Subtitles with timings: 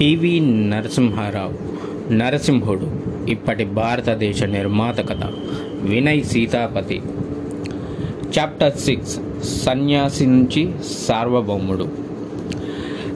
[0.00, 1.74] PV Narasimha Rao
[2.12, 2.90] నరసింహుడు
[3.28, 5.24] ఇప్పటి భారతదేశ నిర్మాత కథ
[5.80, 7.02] వినయ్ సీతాపతి.
[8.38, 10.72] చాప్టర్ సిక్స్ సన్యాసించి
[11.08, 11.88] సార్వభౌముడు.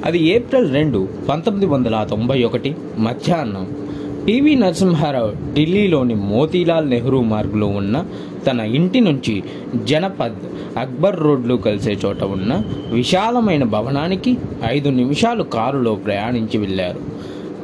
[0.04, 3.87] అది ఏప్రిల్ రెండు పంతొమ్మిది వందల తొంభై ఒకటి మధ్యాహ్నం.
[4.28, 8.04] పివి నరసింహారావు ఢిల్లీలోని మోతీలాల్ నెహ్రూ మార్గులో ఉన్న
[8.46, 9.42] తన ఇంటి నుంచి
[9.84, 17.00] జనపద్ అక్బర్ రోడ్లు కలిసే చోట ఉన్న విశాలమైన భవనానికి ఐదు నిమిషాలు కారులో ప్రయాణించి వెళ్ళారు.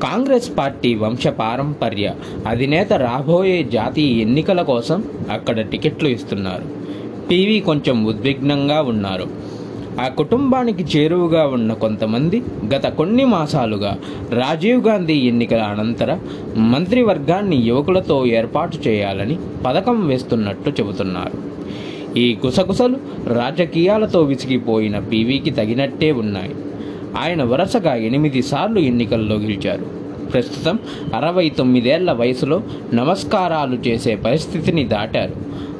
[0.01, 2.15] కాంగ్రెస్ పార్టీ వంశపారంపర్య
[2.49, 6.65] అధినేత రాబోయే జాతీయ ఎన్నికల కోసం అక్కడ టికెట్లు ఇస్తున్నారు.
[7.31, 9.27] పివి కొంచెం ఉద్విగ్నంగా ఉన్నారు.
[10.01, 12.43] ఆ కుటుంబానికి చేరువుగా ఉన్న కొంతమంది
[12.75, 13.99] గత కొన్ని మాసాలుగా
[14.31, 16.19] రాజీవ్ గాంధీ ఎన్నికల అనంతర
[16.57, 21.55] మంత్రివర్గాన్ని యువకులతో ఏర్పాటు చేయాలని పథకం వేస్తున్నట్టు చెబుతున్నారు.
[22.19, 26.55] ఈ గుసగుసలు రాజకీయాలతో విసిగిపోయిన పీవీకి తగినట్టే ఉన్నాయి.
[27.19, 30.04] ఆయన వరుసగా ఎనిమిది సార్లు ఎన్నికల్లో గెలిచారు.
[30.35, 30.79] ప్రస్తుతం
[31.15, 32.63] అరవై తొమ్మిదేళ్ళ వయసులో
[32.95, 35.37] నమస్కారాలు చేసే పరిస్థితిని దాటారు.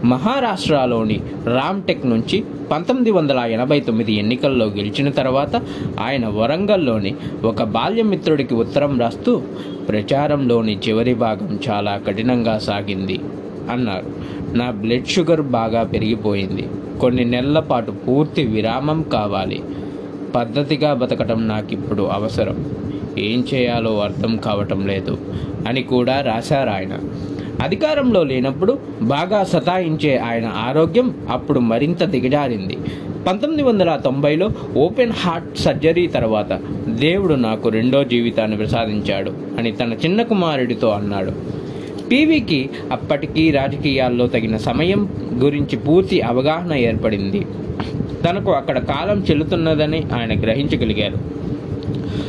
[0.07, 5.63] మహారాష్ట్రలోని రామ్టెక్ నుంచి పంతొమ్మిది వందల ఎనభై తొమ్మిది ఎన్నికల్లో గెలిచిన తర్వాత
[6.01, 9.43] ఆయన వరంగల్లోని ఒక బాల్యమిత్రుడికి ఉత్తరం రాస్తూ
[9.89, 13.21] ప్రచారంలోని చివరి భాగం చాలా కఠినంగా సాగింది
[13.71, 14.07] అన్నారు.
[14.57, 16.69] నా బ్లడ్ షుగర్ బాగా పెరిగిపోయింది.
[17.01, 19.63] కొన్ని నెలల పాటు పూర్తి విరామం కావాలి.
[20.35, 22.67] పద్ధతిగా బతకటం నాకిప్పుడు అవసరం.
[23.19, 25.19] ఏం చేయాలో అర్థం కావటం లేదు
[25.69, 26.99] అని కూడా రాశారు ఆయన.
[27.63, 32.77] అధికారంలో లేనప్పుడు బాగా సతాయించే ఆయన ఆరోగ్యం అప్పుడు మరింత దిగజారింది.
[33.27, 40.23] పంతొమ్మిది వందల తొంభైలో ఓపెన్ హార్ట్ సర్జరీ తర్వాత దేవుడు నాకు రెండో జీవితాన్ని ప్రసాదించాడు అని తన చిన్న
[40.23, 41.33] కుమారుడితో అన్నాడు.
[42.11, 47.47] పీవీకి అప్పటికీ రాజకీయాల్లో తగిన సమయం గురించి పూర్తి అవగాహన ఏర్పడింది.
[48.29, 51.44] తనకు అక్కడ కాలం చెల్లుతున్నదని ఆయన గ్రహించగలిగారు.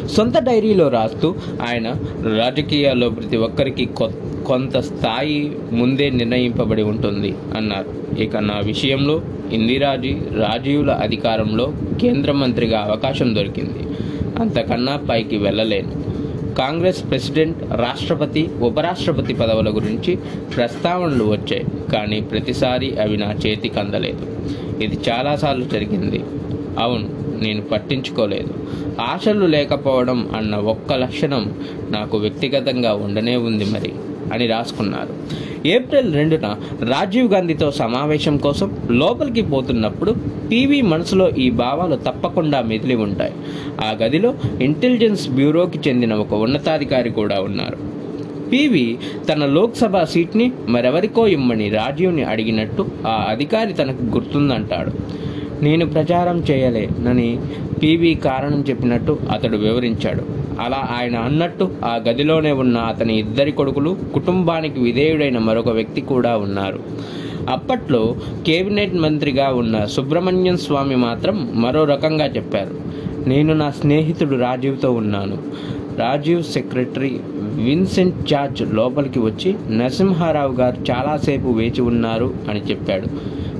[0.09, 1.35] సొంత డైరీలో రాస్తూ
[1.67, 1.87] ఆయన
[2.37, 3.85] రాజకీయాల్లో ప్రతి ఒక్కరికి
[4.45, 8.19] కొంత స్థాయి ముందే నిర్ణయింపబడి ఉంటుంది అన్నారు.
[8.19, 9.21] ఇక నా విషయంలో
[9.51, 13.79] ఇందిరాజీ రాజీవుల అధికారంలో కేంద్ర మంత్రిగా అవకాశం దొరికింది.
[14.39, 16.15] అంతకన్నా పైకి వెళ్ళలేను.
[16.55, 20.15] కాంగ్రెస్ ప్రెసిడెంట్ రాష్ట్రపతి ఉపరాష్ట్రపతి పదవుల గురించి
[20.55, 24.27] ప్రస్తావనలు వచ్చాయి కానీ ప్రతిసారి అవి నా చేతికి అందలేదు.
[24.83, 26.23] ఇది చాలాసార్లు జరిగింది.
[26.79, 28.53] అవును నేను పట్టించుకోలేదు.
[29.01, 31.53] ఆశలు లేకపోవడం అన్న ఒక్క లక్షణం
[31.89, 33.93] నాకు వ్యక్తిగతంగా ఉండనే ఉంది మరి
[34.33, 35.45] అని రాసుకున్నారు.
[35.67, 40.15] ఏప్రిల్ రెండున రాజీవ్ గాంధీతో సమావేశం కోసం లోపలికి పోతున్నప్పుడు
[40.51, 43.33] పీవీ మనసులో ఈ భావాలు తప్పకుండా మెదిలి ఉంటాయి.
[43.81, 47.77] ఆ గదిలో ఇంటెలిజెన్స్ బ్యూరోకి చెందిన ఒక ఉన్నతాధికారి కూడా ఉన్నారు.
[48.49, 48.97] పివి
[49.29, 54.91] తన లోక్సభ సీట్ని మరెవరికో ఇమ్మని రాజీవ్ని అడిగినట్టు ఆ అధికారి తనకు గుర్తుందంటాడు.
[55.65, 57.39] నేను ప్రచారం చేయలేనని
[57.83, 60.23] పీవీ కారణం చెప్పినట్టు అతడు వివరించాడు.
[60.61, 66.79] అలా ఆయన అన్నట్టు ఆ గదిలోనే ఉన్న అతని ఇద్దరి కొడుకులు కుటుంబానికి విధేయుడైన మరొక వ్యక్తి కూడా ఉన్నారు.
[67.49, 68.15] అప్పట్లో
[68.47, 72.75] కేబినెట్ మంత్రిగా ఉన్న సుబ్రహ్మణ్యం స్వామి మాత్రం మరో రకంగా చెప్పారు.
[73.29, 75.37] నేను నా స్నేహితుడు రాజీవ్తో ఉన్నాను.
[75.97, 77.19] రాజీవ్ సెక్రటరీ
[77.55, 83.07] విన్సెంట్ జార్జ్ లోపలికి వచ్చి నరసింహారావు గారు చాలాసేపు వేచి ఉన్నారు అని చెప్పాడు.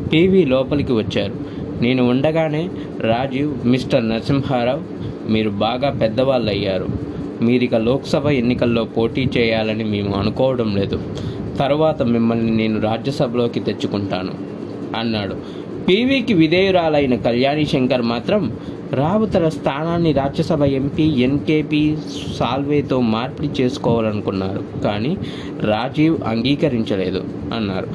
[0.09, 1.54] పీవీ లోపలికి వచ్చారు.
[1.81, 2.69] నేను ఉండగానే
[2.99, 4.81] రాజీవ్ మిస్టర్ నరసింహారావు
[5.31, 6.87] మీరు బాగా పెద్దవాళ్ళు అయ్యారు
[7.41, 10.99] మీరిక లోక్సభ ఎన్నికల్లో పోటీ చేయాలని మేము అనుకోవడం లేదు.
[11.59, 14.31] తర్వాత మిమ్మల్ని నేను రాజ్యసభలోకి తెచ్చుకుంటాను
[14.95, 15.35] అన్నాడు.
[15.87, 18.51] పీవీకి విధేయురాలైన కళ్యాణి శంకర్ మాత్రం
[18.93, 21.97] రావు తన స్థానాన్ని రాజ్యసభ ఎంపీ ఎన్కేపీ
[22.37, 25.17] సాల్వేతో మార్పిడి చేసుకోవాలనుకున్నారు కానీ
[25.61, 27.87] రాజీవ్ అంగీకరించలేదు అన్నారు.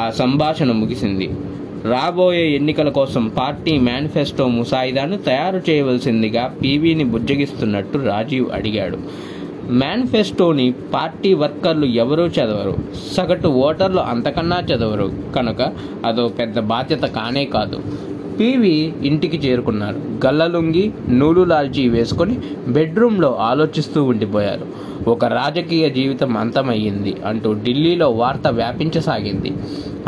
[0.00, 1.30] ఆ సంభాషణ ముగిసింది.
[1.84, 8.98] రాబోయే ఎన్నికల కోసం పార్టీ మేనిఫెస్టో ముసాయిదాను తయారు చేయవలసిందిగా పీవీని బుజ్జగిస్తున్నట్టు రాజీవ్ అడిగాడు.
[9.70, 12.76] మేనిఫెస్టోని పార్టీ వర్కర్లు ఎవరూ చదవరు.
[13.16, 15.12] సగటు ఓటర్లు అంతకన్నా చదవరు.
[15.36, 15.72] కనుక
[16.06, 17.82] అదో పెద్ద బాధ్యత కానే కాదు.
[18.40, 20.26] పీవీ ఇంటికి చేరుకున్నారు.
[20.26, 22.38] గల్లలుంగి నూలు లాల్చి వేసుకొని
[22.68, 24.92] బెడ్రూమ్లో ఆలోచిస్తూ ఉండిపోయారు.
[25.10, 29.52] ఒక రాజకీయ జీవితం అంతమయ్యింది అంటూ ఢిల్లీలో వార్త వ్యాపించసాగింది.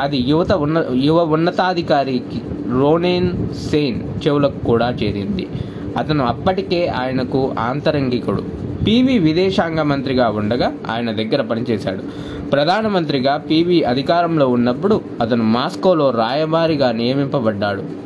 [0.00, 2.40] అది యువత ఉన్న యువ ఉన్నతాధికారికి
[2.80, 3.30] రోనేన్
[3.70, 5.48] సేన్ చెవులకు కూడా చేరింది.
[5.96, 8.44] అతను అప్పటికే ఆయనకు ఆంతరంగికుడు.
[8.86, 12.02] పివి విదేశాంగ మంత్రిగా ఉండగా ఆయన దగ్గర పనిచేశాడు.
[12.50, 18.04] ప్రధానమంత్రిగా పివి అధికారంలో ఉన్నప్పుడు అతను మాస్కోలో రాయబారిగా నియమింపబడ్డాడు.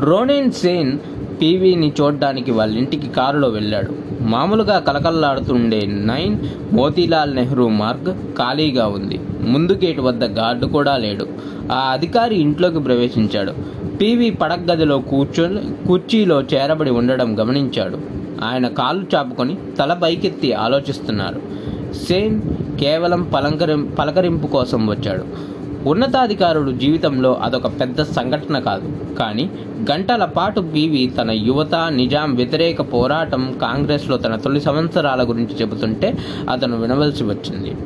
[0.00, 0.98] రోనేన్ సేన్
[1.40, 3.92] పీవీని చూడ్డానికి వాళ్ళ ఇంటికి కారులో వెళ్ళాడు.
[4.20, 6.38] మామూలుగా కలకల్లాడుతుండే నైన్
[6.72, 9.20] మోతీలాల్ నెహ్రూ మార్గ్ ఖాళీగా ఉంది.
[9.40, 11.26] ముందు గేటు వద్ద గార్డు కూడా లేడు.
[11.72, 13.52] ఆ అధికారి ఇంట్లోకి ప్రవేశించాడు.
[13.96, 15.48] పీవీ పడగదిలో కూర్చో
[15.86, 17.98] కుర్చీలో చేరబడి ఉండడం గమనించాడు.
[18.44, 21.42] ఆయన కాళ్ళు చాపుకొని తల పైకెత్తి ఆలోచిస్తున్నారు.
[22.08, 22.40] సేన్
[22.80, 25.24] కేవలం పలంకరిం పలకరింపు కోసం వచ్చాడు.
[25.86, 29.16] ఉన్నతాధికారుడు జీవితంలో అదొక పెద్ద సంఘటన కాదు.
[29.16, 29.50] కానీ
[29.90, 36.18] గంటల పాటు పీవి తన యువత నిజాం వ్యతిరేక పోరాటం కాంగ్రెస్లో తన తొలి సంవత్సరాల గురించి చెబుతుంటే
[36.50, 37.76] అతను వినవలసి వచ్చింది.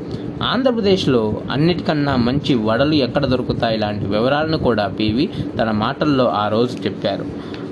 [0.43, 7.27] ఆంధ్రప్రదేశ్లో అన్నిటికన్నా మంచి వడలు ఎక్కడ దొరుకుతాయి లాంటి వివరాలను కూడా పీవి తన మాటల్లో ఆ రోజు చెప్పారు.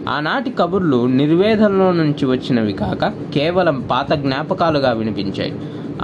[0.08, 3.04] ఆనాటి కబుర్లు నిర్వేదంలో నుంచి వచ్చినవి కాక
[3.34, 5.54] కేవలం పాత జ్ఞాపకాలుగా వినిపించాయి.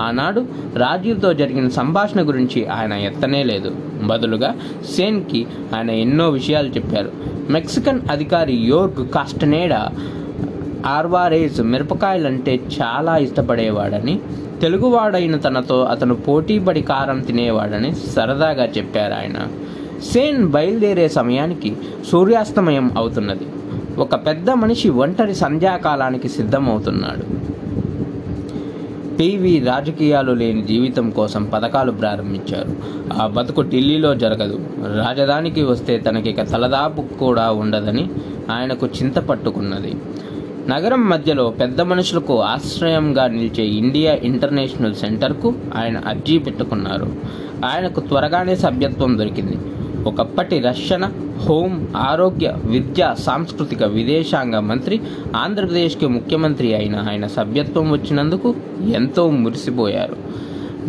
[0.00, 0.41] ఆనాడు
[0.77, 3.75] రాజీవ్తో జరిగిన సంభాషణ గురించి ఆయన ఎత్తనే లేదు
[4.06, 4.55] బదులుగా
[4.97, 5.47] సేన్కి
[5.77, 7.12] ఆయన ఎన్నో విషయాలు చెప్పారు.
[7.50, 9.89] మెక్సికన్ అధికారి యోర్గ్ కాస్టనేడా
[10.87, 14.21] ఆర్వారేజ్ మిరపకాయలంటే చాలా ఇష్టపడేవాడని
[14.61, 19.47] తెలుగువాడైన తనతో అతను పోటీపడి కారం తినేవాడని సరదాగా చెప్పారు ఆయన.
[20.12, 21.77] సేన్ బయలుదేరే సమయానికి
[22.11, 23.47] సూర్యాస్తమయం అవుతున్నది.
[23.99, 27.25] ఒక పెద్ద మనిషి ఒంటరి సంధ్యాకాలానికి సిద్ధమవుతున్నాడు.
[29.20, 32.76] పీవీ రాజకీయాలు లేని జీవితం కోసం పథకాలు ప్రారంభించారు.
[33.23, 34.61] ఆ బతుకు ఢిల్లీలో జరగదు.
[34.79, 38.11] రాజధానికి వస్తే తనకిక తలదాపు కూడా ఉండదని
[38.50, 39.94] ఆయనకు చింత పట్టుకున్నది.
[40.69, 47.12] నగరం మధ్యలో పెద్ద మనుషులకు ఆశ్రయంగా నిలిచే ఇండియా ఇంటర్నేషనల్ సెంటర్కు ఆయన అర్జీ పెట్టుకున్నారు.
[47.65, 49.56] ఆయనకు త్వరగానే సభ్యత్వం దొరికింది.
[50.09, 51.11] ఒకప్పటి రక్షణ
[51.46, 55.00] హోం ఆరోగ్య విద్య సాంస్కృతిక విదేశాంగ మంత్రి
[55.37, 58.55] ఆంధ్రప్రదేశ్కి ముఖ్యమంత్రి అయిన ఆయన సభ్యత్వం వచ్చినందుకు
[58.94, 60.17] ఎంతో మురిసిపోయారు.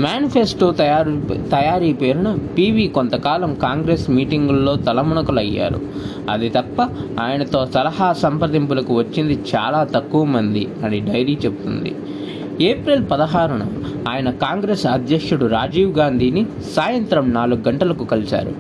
[0.02, 5.82] మేనిఫెస్టో తయారు తయారీ పేరున పీవీ కొంతకాలం కాంగ్రెస్ మీటింగుల్లో తలమునకలయ్యారు.
[6.30, 6.82] అది తప్ప
[7.22, 11.96] ఆయనతో సలహా సంప్రదింపులకు వచ్చింది చాలా తక్కువ మంది అని డైరీ చెబుతుంది
[12.62, 13.66] ఏప్రిల్ పదహారున
[14.10, 16.46] ఆయన కాంగ్రెస్ అధ్యక్షుడు రాజీవ్ గాంధీని
[16.76, 18.54] సాయంత్రం నాలుగు గంటలకు కలిశారు.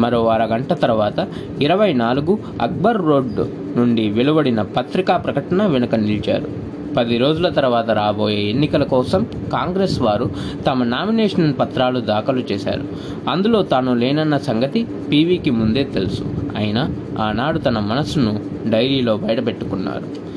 [0.00, 1.28] మరో అరగంట తర్వాత
[1.60, 6.70] ఇరవై నాలుగు అక్బర్ రోడ్డు నుండి వెలువడిన పత్రికా ప్రకటన వెనుక నిలిచారు.
[6.94, 10.30] పది రోజుల తర్వాత రాబోయే ఎన్నికల కోసం కాంగ్రెస్ వారు
[10.66, 12.82] తమ నామినేషన్ పత్రాలు దాఖలు చేశారు.
[13.30, 16.24] అందులో తాను లేనన్న సంగతి పీవీకి ముందే తెలుసు.
[16.56, 20.30] అయినా ఆనాడు తన మనసును డైరీలో బయటపెట్టుకున్నారు.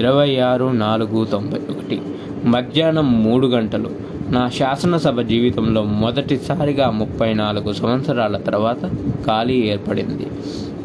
[0.00, 2.02] ఇరవై ఆరు నాలుగు తొంభై ఒకటి.
[2.44, 3.90] మధ్యాహ్నం మూడు గంటలు.
[4.30, 8.86] నా శాసనసభ జీవితంలో మొదటిసారిగా ముప్పై నాలుగు సంవత్సరాల తర్వాత
[9.26, 10.26] ఖాళీ ఏర్పడింది.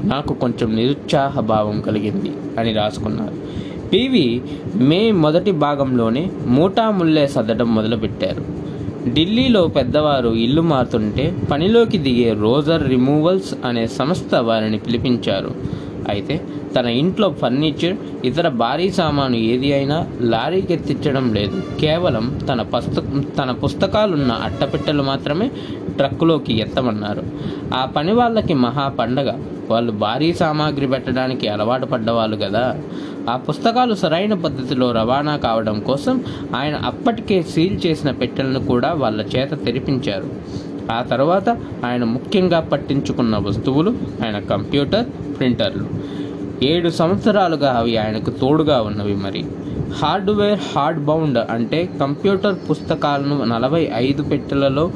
[0.03, 3.33] నాకు కొంచెం నిరుత్సాహ భావం కలిగింది అని రాసుకున్నారు.
[3.89, 4.41] పివి
[4.75, 8.45] మే మొదటి భాగంలోనే మూటాముల్లే సర్దడం మొదలుపెట్టారు.
[9.13, 15.81] ఢిల్లీలో పెద్దవారు ఇల్లు మారుతుంటే పనిలోకి దిగే రోజర్ రిమూవల్స్ అనే సంస్థ వారిని పిలిపించారు.
[16.09, 16.45] అయితే
[16.75, 17.95] తన ఇంట్లో ఫర్నిచర్
[18.25, 21.63] ఇతర భారీ సామాను ఏది అయినా లారీకి ఎత్తించడం లేదు.
[21.81, 23.03] కేవలం తన పుస్తక
[23.37, 25.51] తన పుస్తకాలున్న అట్టపెట్టెలు మాత్రమే
[25.97, 27.23] ట్రక్కులోకి ఎత్తమన్నారు.
[27.73, 29.31] ఆ పని వాళ్ళకి మహా పండగ.
[29.69, 32.79] వాళ్ళు భారీ సామాగ్రి పెట్టడానికి అలవాటు పడ్డవాళ్ళు కదా
[33.29, 36.23] ఆ పుస్తకాలు సరైన పద్ధతిలో రవాణా కావడం కోసం
[36.55, 40.29] ఆయన అప్పటికే సీల్ చేసిన పెట్టెలను కూడా వాళ్ళ చేత తెరిపించారు.
[40.91, 41.49] ఆ తర్వాత
[41.85, 43.89] ఆయన ముఖ్యంగా పట్టించుకున్న వస్తువులు
[44.25, 45.05] ఆయన కంప్యూటర్
[45.39, 45.85] ప్రింటర్లు.
[46.65, 49.45] ఏడు సంవత్సరాలుగా అవి ఆయనకు తోడుగా ఉన్నవి మరి.
[49.93, 54.91] హార్డ్వేర్ హార్డ్ బౌండ్ అంటే కంప్యూటర్ పుస్తకాలను నలభై ఐదు పెట్టెలలో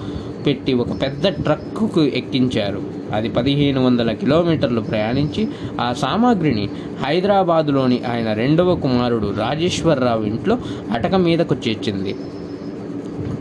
[0.45, 2.81] పెట్టి ఒక పెద్ద ట్రక్కుకు ఎక్కించారు.
[3.13, 5.47] అది పదిహేను వందల కిలోమీటర్లు ప్రయాణించి
[5.81, 6.69] ఆ సామాగ్రిని
[7.05, 10.57] హైదరాబాదులోని ఆయన రెండవ కుమారుడు రాజేశ్వరరావు ఇంట్లో
[10.93, 12.15] అటక మీదకు చేర్చింది.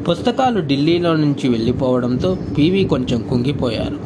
[0.08, 3.98] పుస్తకాలు ఢిల్లీలో నుంచి వెళ్ళిపోవడంతో పీవీ కొంచెం కుంగిపోయారు.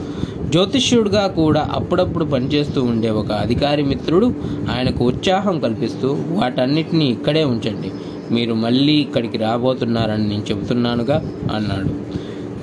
[0.50, 4.34] జ్యోతిష్యుడిగా కూడా అప్పుడప్పుడు పనిచేస్తూ ఉండే ఒక అధికారి మిత్రుడు
[4.74, 7.90] ఆయనకు ఉత్సాహం కల్పిస్తూ వాటన్నిటినీ ఇక్కడే ఉంచండి.
[8.34, 11.90] మీరు మళ్ళీ ఇక్కడికి రాబోతున్నారని నేను చెబుతున్నానుగా అన్నాడు.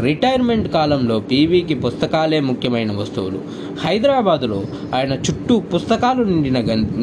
[0.01, 3.39] రిటైర్మెంట్ కాలంలో పీవీకి పుస్తకాలే ముఖ్యమైన వస్తువులు.
[3.83, 4.63] హైదరాబాదులో
[4.95, 6.59] ఆయన చుట్టూ పుస్తకాలు నిండిన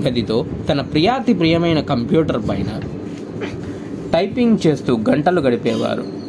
[0.08, 2.80] గదితో తన ప్రియాతి ప్రియమైన కంప్యూటర్ పైన
[4.14, 6.21] టైపింగ్ చేస్తూ గంటలు గడిపేవారు.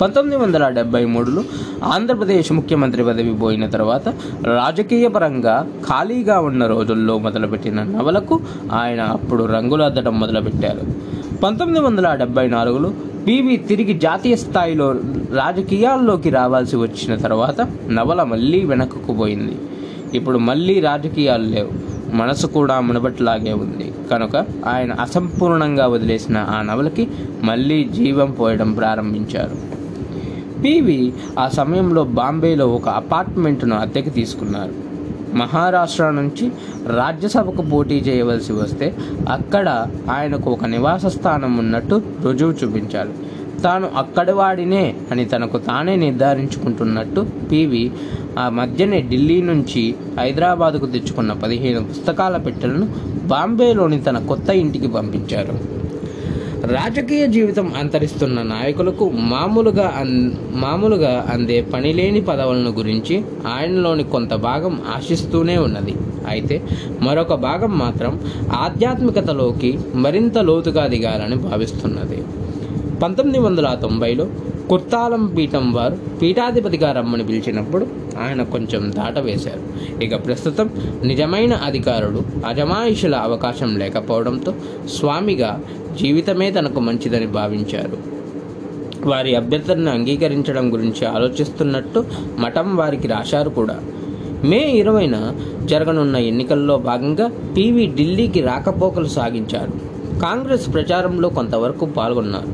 [0.00, 1.44] పంతొమ్మిది వందల డెబ్బై మూడులో
[1.84, 4.08] ఆంధ్రప్రదేశ్ ముఖ్యమంత్రి పదవి పోయిన తర్వాత
[4.44, 8.40] రాజకీయ పరంగా ఖాళీగా ఉన్న రోజుల్లో మొదలుపెట్టిన నవలకు
[8.72, 10.80] ఆయన అప్పుడు రంగులు అద్దడం మొదలుపెట్టారు.
[11.40, 12.92] పంతొమ్మిది వందల డెబ్బై నాలుగులో
[13.26, 14.92] పివి తిరిగి జాతీయ స్థాయిలో
[15.32, 19.56] రాజకీయాల్లోకి రావాల్సి వచ్చిన తర్వాత నవల మళ్ళీ వెనక్కు పోయింది.
[20.14, 21.94] ఇప్పుడు మళ్ళీ రాజకీయాలు లేవు.
[22.16, 23.92] మనసు కూడా మునబట్లాగే ఉంది.
[24.10, 24.36] కనుక
[24.66, 27.08] ఆయన అసంపూర్ణంగా వదిలేసిన ఆ నవలకి
[27.42, 29.73] మళ్ళీ జీవం పోయడం ప్రారంభించారు.
[30.64, 31.00] పీవీ
[31.38, 34.74] ఆ సమయంలో బాంబేలో ఒక అపార్ట్మెంట్ను అద్దెకి తీసుకున్నారు.
[35.40, 36.46] మహారాష్ట్ర నుంచి
[36.98, 38.86] రాజ్యసభకు పోటీ చేయవలసి వస్తే
[39.28, 39.68] అక్కడ
[40.10, 43.14] ఆయనకు ఒక నివాస స్థానం ఉన్నట్టు రుజువు చూపించాలి
[43.64, 47.84] తాను అక్కడివాడినే అని తనకు తానే నిర్ధారించుకుంటున్నట్టు పివి
[48.38, 49.82] ఆ మధ్యనే ఢిల్లీ నుంచి
[50.18, 52.86] హైదరాబాదుకు తెచ్చుకున్న పదిహేను పుస్తకాల పెట్టెలను
[53.28, 55.56] బాంబేలోని తన కొత్త ఇంటికి పంపించారు.
[56.66, 65.58] రాజకీయ జీవితం అంతరిస్తున్న నాయకులకు మామూలుగా అన్ మామూలుగా అందే పనిలేని పదవులను గురించి ఆయనలోని కొంత భాగం ఆశిస్తూనే
[65.58, 65.94] ఉన్నది.
[66.28, 66.62] అయితే
[67.02, 68.20] మరొక భాగం మాత్రం
[68.52, 72.24] ఆధ్యాత్మికతలోకి మరింత లోతుగా దిగాలని భావిస్తున్నది.
[73.02, 74.26] పంతొమ్మిది వందల తొంభైలో
[74.68, 77.86] కుర్తాలం పీఠం వారు పీఠాధిపతిగా రమ్మని పిలిచినప్పుడు
[78.20, 79.62] ఆయన కొంచెం దాటవేశారు.
[80.04, 80.70] ఇక ప్రస్తుతం
[81.04, 84.54] నిజమైన అధికారులు అజమాయిషుల అవకాశం లేకపోవడంతో
[84.94, 85.60] స్వామిగా
[85.98, 88.14] జీవితమే తనకు మంచిదని భావించారు.
[89.08, 92.04] వారి అభ్యర్థనను అంగీకరించడం గురించి ఆలోచిస్తున్నట్టు
[92.38, 93.80] మఠం వారికి రాశారు కూడా.
[94.44, 95.32] మే ఇరవైన
[95.64, 99.94] జరగనున్న ఎన్నికల్లో భాగంగా పివి ఢిల్లీకి రాకపోకలు సాగించారు.
[100.20, 102.48] కాంగ్రెస్ ప్రచారంలో కొంతవరకు పాల్గొన్నారు.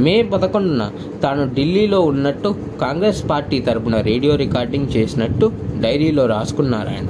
[0.00, 0.90] మే పదకొండున
[1.22, 7.08] తాను ఢిల్లీలో ఉన్నట్టు కాంగ్రెస్ పార్టీ తరపున రేడియో రికార్డింగ్ చేసినట్టు డైరీలో రాసుకున్నారు ఆయన.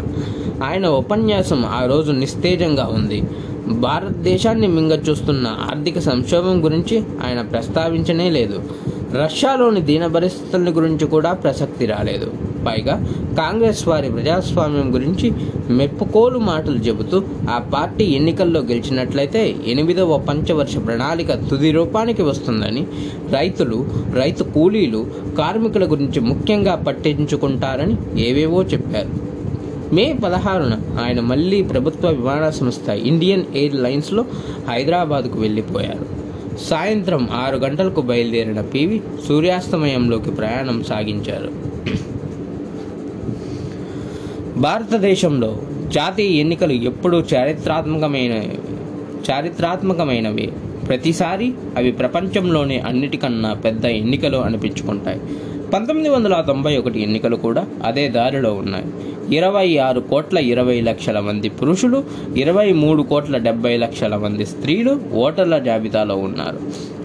[0.64, 3.22] ఆయన ఉపన్యాసం ఆ రోజు నిస్తేజంగా ఉంది.
[3.68, 8.62] భారతదేశాన్ని మింగచూస్తున్న ఆర్థిక సంక్షోభం గురించి ఆయన ప్రస్తావించనే లేదు.
[9.22, 12.32] రష్యాలోని దీన పరిస్థితుల గురించి కూడా ప్రసక్తి రాలేదు.
[12.66, 13.06] పైగా
[13.38, 15.32] కాంగ్రెస్ వారి ప్రజాస్వామ్యం గురించి
[15.70, 22.86] మెప్పుకోలు మాటలు చెబుతూ ఆ పార్టీ ఎన్నికల్లో గెలిచినట్లయితే ఎనిమిదవ పంచవర్ష ప్రణాళిక తుది రూపానికి వస్తుందని
[23.30, 25.06] రైతులు రైతు కూలీలు
[25.38, 29.31] కార్మికుల గురించి ముఖ్యంగా పట్టించుకుంటారని ఏవేవో చెప్పారు.
[29.92, 34.24] మే పదహారున ఆయన మళ్ళీ ప్రభుత్వ విమాన సంస్థ ఇండియన్ ఎయిర్ లైన్స్లో
[34.68, 36.22] హైదరాబాద్కు వెళ్ళిపోయారు
[36.58, 41.52] సాయంత్రం ఆరు గంటలకు బయలుదేరిన పివి సూర్యాస్తమయంలోకి ప్రయాణం సాగించారు.
[44.60, 48.32] భారతదేశంలో జాతీయ ఎన్నికలు ఎప్పుడూ చారిత్రాత్మకమైన
[49.30, 50.52] చారిత్రాత్మకమైనవి.
[50.88, 55.20] ప్రతిసారి అవి ప్రపంచంలోనే అన్నిటికన్నా పెద్ద ఎన్నికలు అనిపించుకుంటాయి.
[55.72, 58.84] పంతొమ్మిది వందల తొంభై ఒకటి ఎన్నికలు కూడా అదే దారిలో ఉన్నాయి.
[59.36, 62.04] ఇరవై ఆరు కోట్ల ఇరవై లక్షల మంది పురుషులు
[62.36, 66.58] ఇరవై మూడు కోట్ల డెబ్బై లక్షల మంది స్త్రీలు ఓటర్ల జాబితాలో ఉన్నారు.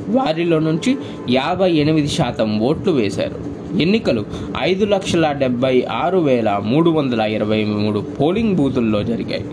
[0.09, 0.97] వారిలో నుంచి
[1.29, 3.39] యాభై ఎనిమిది శాతం ఓట్లు వేశారు.
[3.81, 4.25] ఎన్నికలు
[4.61, 9.45] ఐదు లక్షల డెబ్బై ఆరు వేల మూడు వందల ఇరవై మూడు పోలింగ్ బూతుల్లో జరిగాయి.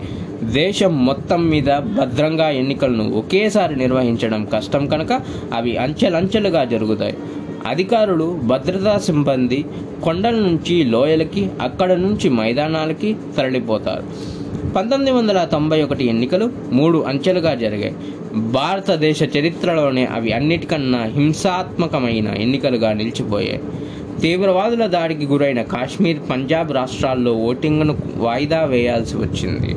[0.43, 1.69] దేశం మొత్తం మీద
[1.99, 5.21] భద్రంగా ఎన్నికలను ఒకేసారి నిర్వహించడం కష్టం కనుక
[5.53, 7.17] అవి అంచెలంచెలుగా జరుగుతాయి.
[7.65, 9.65] అధికారులు భద్రతా సిబ్బంది
[10.03, 14.35] కొండల నుంచి లోయలకి అక్కడ నుంచి మైదానాలకి తరలిపోతారు.
[14.73, 17.95] పంతొమ్మిది వందల తొంభై ఒకటి ఎన్నికలు మూడు అంచెలుగా జరిగాయి.
[18.35, 23.61] భారతదేశ చరిత్రలోనే అవి అన్నిటికన్నా హింసాత్మకమైన ఎన్నికలుగా నిలిచిపోయాయి.
[24.21, 29.75] తీవ్రవాదుల దాడికి గురైన కాశ్మీర్ పంజాబ్ రాష్ట్రాల్లో ఓటింగ్ను వాయిదా వేయాల్సి వచ్చింది.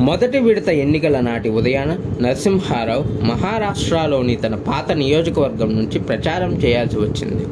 [0.00, 7.44] మొదటి విడత ఎన్నికల నాటి ఉదయాన నరసింహారావు మహారాష్ట్రలోని తన పాత నియోజకవర్గం నుంచి ప్రచారం చేయాల్సి వచ్చింది.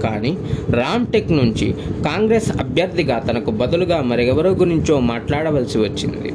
[0.00, 0.36] కానీ
[0.70, 6.32] రామ్టెక్ నుంచి కాంగ్రెస్ అభ్యర్థిగా తనకు బదులుగా మరెవరో గురించో మాట్లాడవలసి వచ్చింది.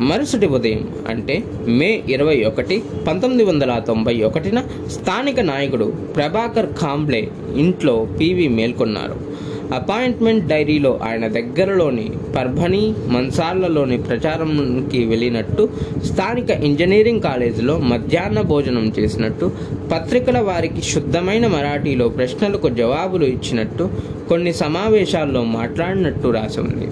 [0.00, 5.84] మరుసటి ఉదయం అంటే మే ఇరవై ఒకటి పంతొమ్మిది వందల తొంభై ఒకటిన స్థానిక నాయకుడు
[6.16, 9.33] ప్రభాకర్ కాంబ్లే ఇంట్లో పీవీ మేల్కొన్నారు.
[9.72, 15.68] అపాయింట్మెంట్ డైరీలో ఆయన దగ్గరలోని పర్భణి మన్సార్లలోని ప్రచారంకి వెళ్ళినట్టు
[16.04, 19.52] స్థానిక ఇంజనీరింగ్ కాలేజీలో మధ్యాహ్న భోజనం చేసినట్టు
[19.92, 23.90] పత్రికల వారికి శుద్ధమైన మరాఠీలో ప్రశ్నలకు జవాబులు ఇచ్చినట్టు
[24.28, 26.88] కొన్ని సమావేశాల్లో మాట్లాడినట్టు రాసి ఉంది.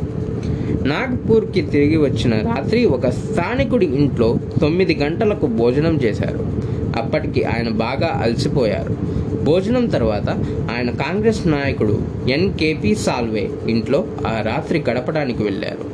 [0.88, 6.62] నాగ్పూర్కి తిరిగి వచ్చిన రాత్రి ఒక స్థానికుడి ఇంట్లో తొమ్మిది గంటలకు భోజనం చేశారు.
[6.98, 9.21] అప్పటికి ఆయన బాగా అలసిపోయారు.
[9.44, 10.28] భోజనం తర్వాత
[10.70, 15.92] ఆయన కాంగ్రెస్ నాయకుడు ఎన్కేపీ సాల్వే ఇంట్లో ఆ రాత్రి గడపడానికి వెళ్ళారు.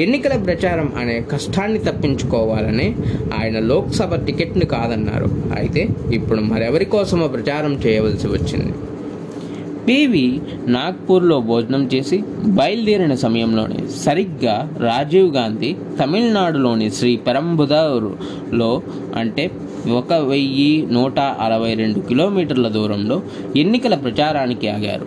[0.00, 2.96] ఎన్నికల ప్రచారం అనే కష్టాన్ని తప్పించుకోవాలనే
[3.40, 5.28] ఆయన లోక్సభ టికెట్ని కాదన్నారు.
[5.58, 8.72] అయితే ఇప్పుడు మరెవరి కోసమో ప్రచారం చేయవలసి వచ్చింది?
[9.88, 18.82] పివి నాగ్పూర్లో భోజనం చేసి బయలుదేరిన సమయంలోనే సరిగ్గా రాజీవ్ గాంధీ తమిళనాడులోని శ్రీ పెరంబుదూరులో
[19.16, 19.50] అంటే
[19.92, 23.22] ఒక వెయ్యి నూట అరవై రెండు కిలోమీటర్ల దూరంలో
[23.56, 25.06] ఎన్నికల ప్రచారానికి ఆగారు.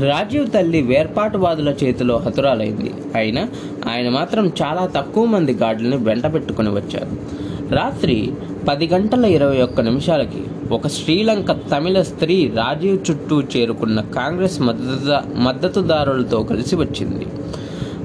[0.00, 2.90] రాజీవ్ తల్లి వేర్పాటువాదుల చేతిలో హతురాలైంది.
[3.14, 3.48] అయినా
[3.88, 7.41] ఆయన మాత్రం చాలా తక్కువ మంది గార్డులను వెంట పెట్టుకుని వచ్చారు.
[7.74, 8.32] రాత్రి
[8.68, 16.42] పది గంటల ఇరవై ఒక్క నిమిషాలకి ఒక శ్రీలంక తమిళ స్త్రీ రాజీవ్ చుట్టూ చేరుకున్న కాంగ్రెస్ మద్దతు మద్దతుదారులతో
[16.42, 17.26] కలిసి వచ్చింది.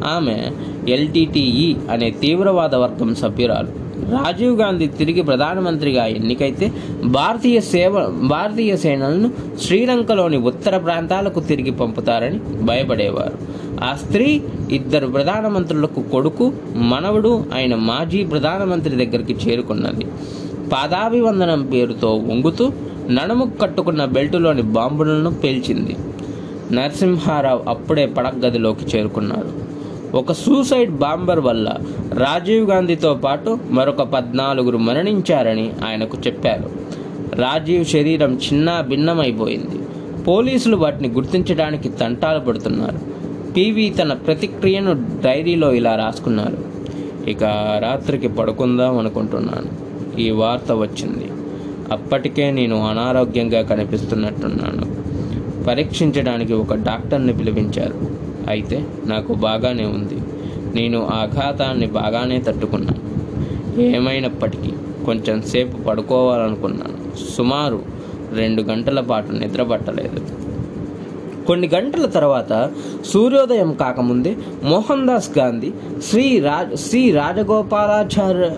[0.06, 0.52] ఆమె
[0.88, 3.88] ఎల్టీటీఈ అనే తీవ్రవాద వర్గం సభ్యురాలు.
[4.12, 6.72] రాజీవ్ గాంధీ తిరిగి ప్రధానమంత్రిగా ఎన్నికైతే
[7.04, 9.32] భారతీయ సేవ భారతీయ సేనలను
[9.62, 13.67] శ్రీలంకలోని ఉత్తర ప్రాంతాలకు తిరిగి పంపుతారని భయపడేవారు.
[13.84, 14.42] ఆ స్త్రీ
[14.72, 20.06] ఇద్దరు ప్రధానమంత్రులకు కొడుకు మనవడు ఆయన మాజీ ప్రధానమంత్రి దగ్గరికి చేరుకున్నది.
[20.74, 22.72] పాదాభివందనం పేరుతో వంగుతూ
[23.10, 25.96] నడుముకు కట్టుకున్న బెల్టులోని బాంబులను పేల్చింది.
[26.72, 29.68] నరసింహారావు అప్పుడే పడగదిలోకి చేరుకున్నాడు.
[30.18, 31.74] ఒక సూసైడ్ బాంబర్ వల్ల
[32.14, 36.70] రాజీవ్ గాంధీతో పాటు మరొక పద్నాలుగురు మరణించారని ఆయనకు చెప్పారు.
[37.36, 39.80] రాజీవ్ శరీరం చిన్న భిన్నమైపోయింది.
[40.24, 43.17] పోలీసులు వాటిని గుర్తించడానికి తంటాలు పడుతున్నారు.
[43.58, 46.58] పివి తన ప్రతిక్రియను డైరీలో ఇలా రాసుకున్నారు.
[47.30, 47.44] ఇక
[47.84, 49.88] రాత్రికి పడుకుందాం అనుకుంటున్నాను.
[50.20, 51.32] ఈ వార్త వచ్చింది.
[51.92, 54.86] అప్పటికే నేను అనారోగ్యంగా కనిపిస్తున్నట్టున్నాను.
[55.64, 57.94] పరీక్షించడానికి ఒక డాక్టర్ని పిలిపించారు.
[58.50, 60.18] అయితే నాకు బాగానే ఉంది.
[60.76, 63.02] నేను ఆఘాతాన్ని బాగానే తట్టుకున్నాను.
[63.82, 64.72] ఏమైనప్పటికీ
[65.06, 67.34] కొంచెం సేపు పడుకోవాలనుకున్నాను.
[67.38, 67.82] సుమారు
[68.34, 70.48] రెండు గంటల పాటు నిద్ర పట్టలేదు.
[71.48, 72.72] కొన్ని గంటల తర్వాత
[73.14, 75.72] సూర్యోదయం కాకముందే మోహన్ దాస్ గాంధీ
[76.10, 78.50] శ్రీ రాజ్ శ్రీ రాజగోపాలాచార్య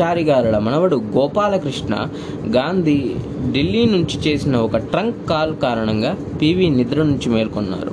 [0.00, 2.06] చారి గారుల మనవడు గోపాలకృష్ణ
[2.48, 3.14] గాంధీ
[3.52, 7.92] ఢిల్లీ నుంచి చేసిన ఒక ట్రంక్ కాల్ కారణంగా పివి నిద్ర నుంచి మేల్కొన్నారు.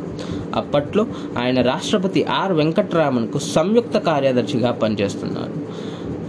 [0.56, 1.06] అప్పట్లో
[1.38, 5.54] ఆయన రాష్ట్రపతి ఆర్ వెంకట్రామన్కు సంయుక్త కార్యదర్శిగా పనిచేస్తున్నారు.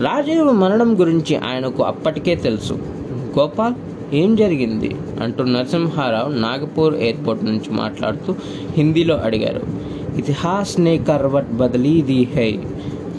[0.02, 2.72] రాజీవ్ మరణం గురించి ఆయనకు అప్పటికే తెలుసు.
[3.38, 3.74] గోపాల్
[4.20, 4.90] ఏం జరిగింది?
[5.22, 8.34] అంటూ నరసింహారావు నాగపూర్ ఎయిర్పోర్ట్ నుంచి మాట్లాడుతూ
[8.76, 9.62] హిందీలో అడిగారు.
[10.18, 12.50] ఇతిహాస్ నే కర్వట్ బదిలీ ది హై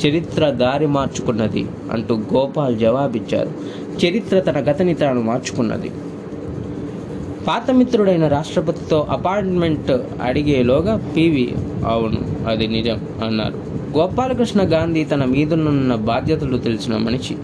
[0.03, 3.51] చరిత్ర దారి మార్చుకున్నది అంటూ గోపాల్ జవాబిచ్చారు.
[4.05, 5.91] చరిత్ర తన గతని తాను మార్చుకున్నది.
[7.47, 11.53] పాత మిత్రుడైన రాష్ట్రపతితో అపాయింట్మెంట్ అడిగేలోగా పివి
[11.87, 13.57] అవును అది నిజం అన్నారు.
[13.97, 17.35] గోపాలకృష్ణ గాంధీ తన మీదనున్న బాధ్యతలు తెలిసిన మనిషి.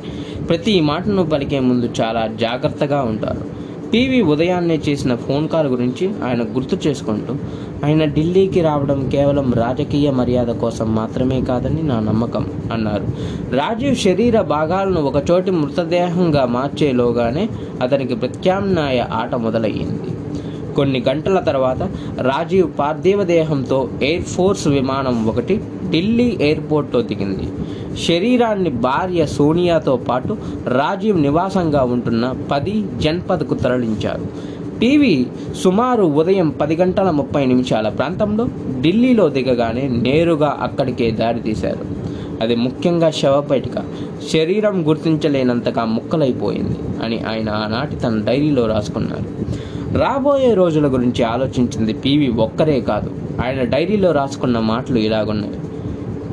[0.51, 3.43] ప్రతి మాటను పలికే ముందు చాలా జాగ్రత్తగా ఉంటారు.
[3.93, 7.35] పీవీ ఉదయాన్నే చేసిన ఫోన్ కాల్ గురించి ఆయన గుర్తు చేసుకుంటూ
[7.85, 13.07] ఆయన ఢిల్లీకి రావడం కేవలం రాజకీయ మర్యాద కోసం మాత్రమే కాదని నా నమ్మకం అన్నారు.
[13.55, 17.49] రాజీవ్ శరీర భాగాలను ఒకచోటి మృతదేహంగా మార్చేలోగానే
[17.81, 20.20] అతనికి ప్రత్యామ్నాయ ఆట మొదలయ్యింది.
[20.75, 21.81] కొన్ని గంటల తర్వాత
[22.21, 27.47] రాజీవ్ పార్థివ దేహంతో ఎయిర్ ఫోర్స్ విమానం ఒకటి ఢిల్లీ ఎయిర్పోర్ట్లో దిగింది.
[28.07, 30.37] శరీరాన్ని భార్య సోనియాతో పాటు
[30.67, 34.51] రాజీవ్ నివాసంగా ఉంటున్న పది జన్పద్కు తరలించారు.
[34.79, 35.27] టీవీ
[35.63, 38.47] సుమారు ఉదయం పది గంటల ముప్పై నిమిషాల ప్రాంతంలో
[38.81, 42.01] ఢిల్లీలో దిగగానే నేరుగా అక్కడికే దారి తీశారు.
[42.41, 43.77] అది ముఖ్యంగా శవపేటిక.
[44.33, 49.25] శరీరం గుర్తించలేనంతగా ముక్కలైపోయింది అని ఆయన ఆనాటి తన డైరీలో రాసుకున్నారు.
[49.95, 53.11] రాబోయే రోజుల గురించి ఆలోచించింది పీవి ఒక్కరే కాదు.
[53.45, 55.53] ఆయన డైరీలో రాసుకున్న మాటలు ఇలాగున్నాయి.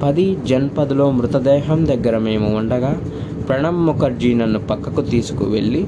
[0.03, 3.01] పది జన్పదులో మృతదేహం దగ్గర మేము ఉండగా
[3.49, 5.87] ప్రణబ్ ముఖర్జీ నన్ను పక్కకు తీసుకువెళ్ళి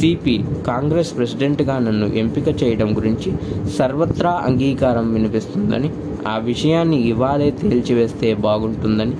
[0.00, 3.32] సిపి కాంగ్రెస్ ప్రెసిడెంట్గా నన్ను ఎంపిక చేయడం గురించి
[3.78, 5.90] సర్వత్రా అంగీకారం వినిపిస్తుందని
[6.28, 9.12] ఆ విషయాన్ని ఇవాళే తేల్చివేస్తే బాగుంటుందని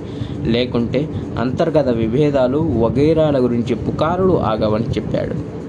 [0.51, 5.62] లేకుంటే అంతర్గత విభేదాలు వగైరాల గురించి పుకారులు ఆగవని చెప్పాడు.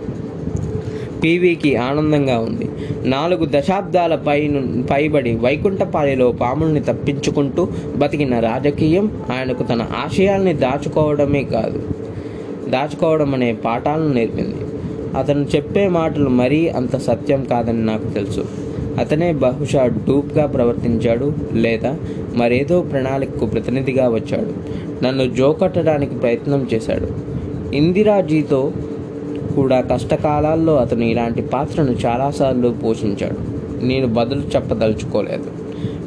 [1.24, 2.68] పీవీకి ఆనందంగా ఉంది.
[3.08, 4.48] నాలుగు దశాబ్దాల పై
[4.90, 11.82] పైబడి వైకుంఠపాలిలో పాముల్ని తప్పించుకుంటూ బతికిన రాజకీయం ఆయనకు తన ఆశయాల్ని దాచుకోవడమే కాదు
[12.68, 14.54] దాచుకోవడం అనే పాఠాలను నేర్పింది.
[15.18, 18.44] అతను చెప్పే మాటలు మరీ అంత సత్యం కాదని నాకు తెలుసు.
[18.98, 21.96] అతనే బహుశా డూప్గా ప్రవర్తించాడు లేదా
[22.34, 24.52] మరేదో ప్రణాళికకు ప్రతినిధిగా వచ్చాడు.
[25.04, 27.08] నన్ను జోకట్టడానికి ప్రయత్నం చేశాడు.
[27.76, 28.72] ఇందిరాజీతో
[29.56, 33.38] కూడా కష్టకాలాల్లో అతను ఇలాంటి పాత్రను చాలాసార్లు పోషించాడు.
[33.84, 35.50] నేను బదులు చెప్పదలుచుకోలేదు.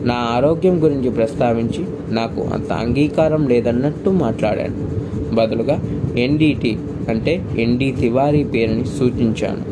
[0.05, 4.77] నా ఆరోగ్యం గురించి ప్రస్తావించి నాకు అంత అంగీకారం లేదన్నట్టు మాట్లాడాను
[5.35, 5.77] బదులుగా
[6.17, 6.77] ఎన్డీటీ
[7.09, 9.63] అంటే ఎన్డీ తివారీ పేరుని సూచించాను.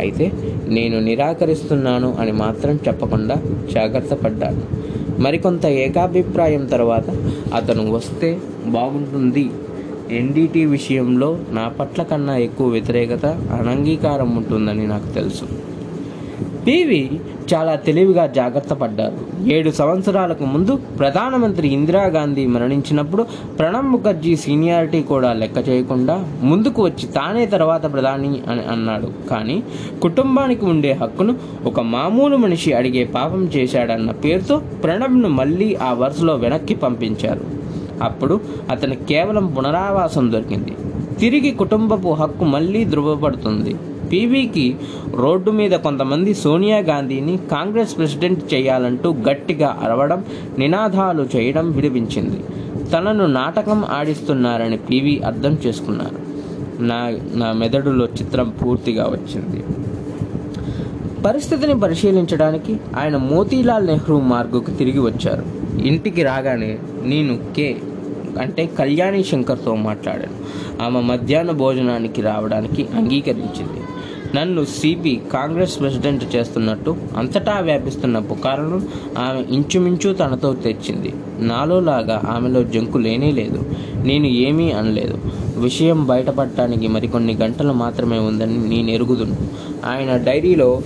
[0.00, 0.32] అయితే
[0.68, 3.36] నేను నిరాకరిస్తున్నాను అని మాత్రం చెప్పకుండా
[3.74, 4.62] జాగ్రత్త పడ్డాను
[5.22, 7.04] మరికొంత ఏకాభిప్రాయం తర్వాత
[7.54, 9.50] అతను వస్తే బాగుంటుంది.
[10.18, 15.44] ఎన్డీటీ విషయంలో నా పట్ల కన్నా ఎక్కువ వ్యతిరేకత అనంగీకారం ఉంటుందని నాకు తెలుసు.
[16.66, 17.20] పివి
[17.54, 19.48] చాలా తెలివిగా జాగ్రత్త పడ్డారు.
[19.52, 23.26] ఏడు సంవత్సరాలకు ముందు ప్రధానమంత్రి ఇందిరాగాంధీ మరణించినప్పుడు
[23.58, 29.28] ప్రణబ్ ముఖర్జీ సీనియారిటీ కూడా లెక్క చేయకుండా ముందుకు వచ్చి తానే తర్వాత ప్రధాని అని అన్నాడు.
[29.30, 29.62] కానీ
[30.02, 36.74] కుటుంబానికి ఉండే హక్కును ఒక మామూలు మనిషి అడిగే పాపం చేశాడన్న పేరుతో ప్రణబ్ను మళ్ళీ ఆ వరుసలో వెనక్కి
[36.74, 37.61] పంపించారు.
[38.02, 40.72] అప్పుడు అతను కేవలం పునరావాసం దొరికింది.
[41.20, 43.74] తిరిగి కుటుంబపు హక్కు మళ్ళీ ధృవపడుతుంది.
[44.12, 44.76] పీవీకి
[45.16, 50.24] రోడ్డు మీద కొంతమంది సోనియా గాంధీని కాంగ్రెస్ ప్రెసిడెంట్ చేయాలంటూ గట్టిగా అరవడం
[50.58, 52.40] నినాదాలు చేయడం విడిపించింది.
[52.90, 56.32] తనను నాటకం ఆడిస్తున్నారని పీవీ అర్థం చేసుకున్నారు.
[56.82, 59.64] నా నా మెదడులో చిత్రం పూర్తిగా వచ్చింది.
[61.22, 65.44] పరిస్థితిని పరిశీలించడానికి ఆయన మోతీలాల్ నెహ్రూ మార్గుకు తిరిగి వచ్చారు.
[65.78, 67.76] ఇంటికి రాగానే నేను కే.
[68.40, 70.36] అంటే కళ్యాణి శంకర్తో మాట్లాడాను
[70.82, 73.80] ఆమె మధ్యాహ్న భోజనానికి రావడానికి అంగీకరించింది.
[74.36, 78.82] నన్ను సిపి కాంగ్రెస్ ప్రెసిడెంట్ చేస్తున్నట్టు అంతటా వ్యాపిస్తున్న పుకారును
[79.18, 81.14] ఆమె ఇంచుమించు తనతో తెచ్చింది.
[81.38, 83.64] నాలో లాగా ఆమెలో జంకు లేనే లేదు.
[84.04, 85.18] నేను ఏమీ అనలేదు.
[85.56, 89.36] విషయం బయటపడటానికి మరికొన్ని గంటలు మాత్రమే ఉందని నేను ఎరుగుదును.
[89.86, 90.82] ఆయన డైరీలో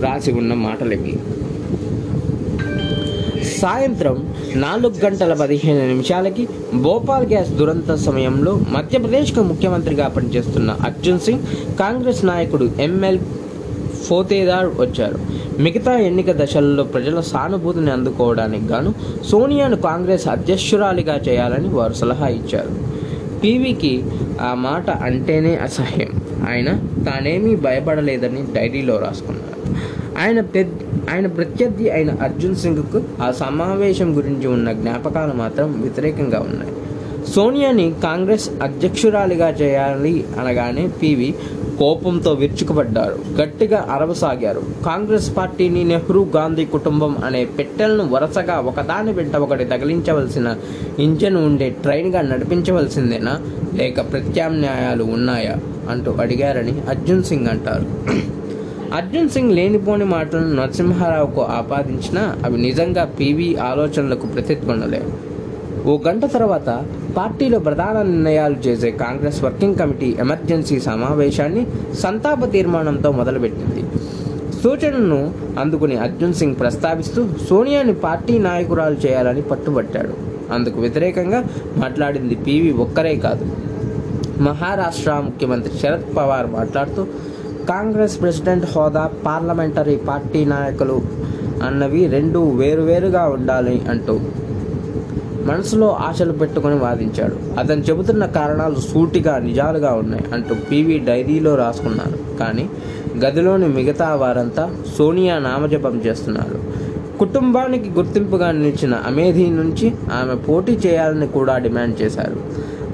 [0.00, 1.18] రాసి ఉన్న మాటలకి
[3.62, 11.38] సాయంత్రం నాలుగు గంటల పదిహేను నిమిషాలకి భోపాల్ గ్యాస్ దురంత సమయంలో మధ్యప్రదేశ్కు ముఖ్యమంత్రిగా పనిచేస్తున్న అర్జున్ సింగ్
[11.78, 13.18] కాంగ్రెస్ నాయకుడు ఎంఎల్
[14.08, 15.18] ఫోతేదార్ వచ్చారు.
[15.58, 18.94] మిగతా ఎన్నిక దశల్లో ప్రజల సానుభూతిని అందుకోవడానికి గాను
[19.24, 22.70] సోనియాను కాంగ్రెస్ అధ్యక్షురాలిగా చేయాలని వారు సలహా ఇచ్చారు.
[23.40, 24.04] పీవీకి
[24.40, 26.08] ఆ మాట అంటేనే అసహ్యం.
[26.50, 26.72] ఆయన
[27.06, 29.76] తానేమీ భయపడలేదని డైరీలో రాసుకున్నారు.
[30.20, 36.72] ఆయన పెద్ద ఆయన ప్రత్యర్థి అయిన అర్జున్ సింగ్కు ఆ సమావేశం గురించి ఉన్న జ్ఞాపకాలు మాత్రం వ్యతిరేకంగా ఉన్నాయి.
[37.34, 41.34] సోనియాని కాంగ్రెస్ అధ్యక్షురాలిగా చేయాలి అనగానే పివి
[41.78, 43.42] కోపంతో విరుచుకుపడ్డారు.
[43.42, 44.62] గట్టిగా అరవసాగారు.
[44.86, 50.56] కాంగ్రెస్ పార్టీని నెహ్రూ గాంధీ కుటుంబం అనే పెట్టెలను వరుసగా ఒకదాని వెంట ఒకటి తగిలించవలసిన
[50.98, 53.40] ఇంజన్ ఉండే ట్రైన్గా నడిపించవలసిందేనా?
[53.74, 55.56] లేక ప్రత్యామ్నాయాలు ఉన్నాయా?
[55.90, 57.86] అంటూ అడిగారని అర్జున్ సింగ్ అంటారు.
[58.92, 65.10] అర్జున్ సింగ్ లేనిపోని మాటలను నరసింహారావుకు ఆపాదించినా అవి నిజంగా పీవీ ఆలోచనలకు ప్రతిధ్వనులేవు
[65.90, 66.84] ఓ గంట తర్వాత
[67.16, 71.66] పార్టీలో ప్రధాన నిర్ణయాలు చేసే కాంగ్రెస్ వర్కింగ్ కమిటీ ఎమర్జెన్సీ సమావేశాన్ని
[71.98, 73.82] సంతాప తీర్మానంతో మొదలుపెట్టింది.
[74.62, 80.14] సూచనను అందుకుని అర్జున్ సింగ్ ప్రస్తావిస్తూ సోనియాని పార్టీ నాయకురాలు చేయాలని పట్టుబట్టాడు.
[80.52, 81.44] అందుకు వ్యతిరేకంగా
[81.76, 83.46] మాట్లాడింది పీవీ ఒక్కరే కాదు.
[84.42, 87.06] మహారాష్ట్ర ముఖ్యమంత్రి శరద్ పవార్ మాట్లాడుతూ
[87.70, 90.96] కాంగ్రెస్ ప్రెసిడెంట్ హోదా పార్లమెంటరీ పార్టీ నాయకులు
[91.66, 94.14] అన్నవి రెండు వేరువేరుగా ఉండాలి అంటూ
[95.50, 97.36] మనసులో ఆశలు పెట్టుకొని వాదించాడు.
[97.60, 102.18] అతను చెబుతున్న కారణాలు సూటిగా నిజాలుగా ఉన్నాయి అంటూ పివి డైరీలో రాసుకున్నారు.
[102.40, 102.64] కానీ
[103.24, 104.64] గదిలోని మిగతా వారంతా
[104.96, 106.58] సోనియా నామజపం చేస్తున్నారు
[107.18, 109.88] కుటుంబానికి గుర్తింపుగా నిలిచిన అమేధి నుంచి
[110.20, 112.38] ఆమె పోటీ చేయాలని కూడా డిమాండ్ చేశారు.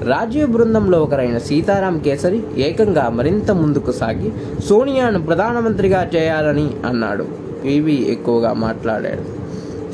[0.03, 4.31] రాజీవ్ బృందంలో ఒకరైన సీతారాం కేసరి ఏకంగా మరింత ముందుకు సాగి
[4.61, 7.25] సోనియాను ప్రధానమంత్రిగా చేయాలని అన్నాడు.
[7.63, 9.39] పివి ఎక్కువగా మాట్లాడాడు.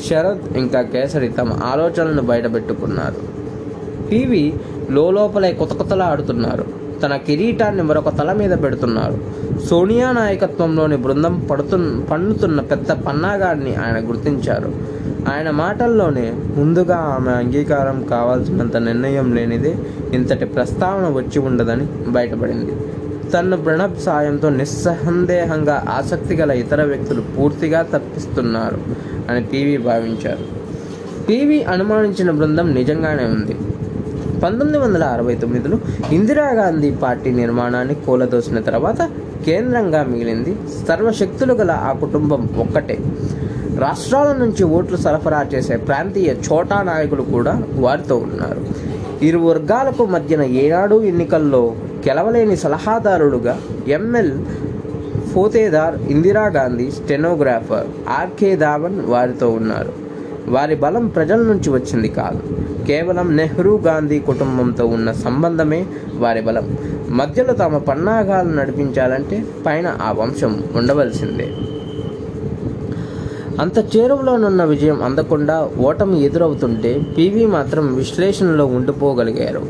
[0.08, 3.16] శరత్ ఇంకా కేసరి తమ ఆలోచనలను బయటపెట్టుకున్నారు.
[4.08, 4.54] పివి
[4.92, 6.85] లోపలే కొతకొతలాడుతున్నారు.
[7.04, 14.74] తన కిరీటాన్ని మరొక తల మీద పెడుతున్నారు సోనియా నాయకత్వంలోని బృందం పడుతు పన్నుతున్న పెద్ద పన్నాగాడిని ఆయన గుర్తించారు.
[15.34, 19.76] ఆయన మాటల్లోనే ముందుగా ఆమె అంగీకారం కావాల్సినంత నిర్ణయం లేనిదే
[20.14, 22.72] ఇంతటి ప్రస్తావన వచ్చి ఉండదని బయటపడింది.
[23.32, 28.78] తన ప్రణబ్ సాయంతో నిస్సందేహంగా ఆసక్తి గల ఇతర వ్యక్తులు పూర్తిగా తప్పిస్తున్నారు
[29.32, 30.66] అని పీవీ భావించారు.
[31.30, 33.58] పీవీ అనుమానించిన బృందం నిజంగానే ఉంది.
[34.46, 35.78] పంతొమ్మిది వందల అరవై తొమ్మిదిలో
[36.12, 39.02] ఇందిరాగాంధీ పార్టీ నిర్మాణాన్ని కూలదోసిన తర్వాత
[39.46, 40.52] కేంద్రంగా మిగిలింది
[40.88, 42.98] సర్వశక్తులు గల ఆ కుటుంబం ఒక్కటే.
[43.80, 48.62] రాష్ట్రాల నుంచి ఓట్లు సరఫరా చేసే ప్రాంతీయ చోటా నాయకులు కూడా వారితో ఉన్నారు.
[49.26, 51.76] ఇరు వర్గాలకు మధ్యన ఏనాడు ఎన్నికల్లో
[52.08, 54.34] గెలవలేని సలహాదారుడుగా ML
[55.34, 60.05] ఫోతేదార్ Indira Gandhi stenographer RK Dhawan వారితో ఉన్నారు.
[60.48, 62.42] వారి బలం ప్రజల నుంచి వచ్చింది కాదు.
[62.86, 66.78] కేవలం నెహ్రూ గాంధీ కుటుంబంతో ఉన్న సంబంధమే వారి బలం.
[67.10, 71.54] మధ్యలో తమ పన్నాగాలు నడిపించాలంటే పైన ఆ వంశం ఉండవలసిందే.
[73.60, 79.62] అంత చేరువలోనున్న విజయం అందకుండా ఓటమి ఎదురవుతుంటే పివి మాత్రం విశ్లేషణలో ఉండిపోగలిగారు.